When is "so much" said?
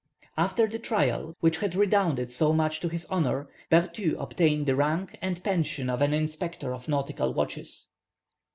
2.31-2.79